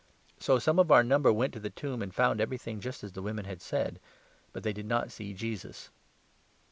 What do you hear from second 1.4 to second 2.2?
to the tomb 24 and